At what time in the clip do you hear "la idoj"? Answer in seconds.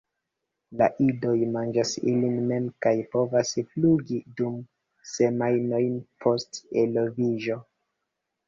0.81-1.33